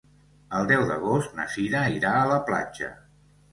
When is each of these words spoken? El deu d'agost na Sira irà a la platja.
El 0.59 0.63
deu 0.71 0.85
d'agost 0.91 1.37
na 1.41 1.45
Sira 1.57 1.83
irà 1.99 2.17
a 2.17 2.25
la 2.35 2.43
platja. 2.51 2.93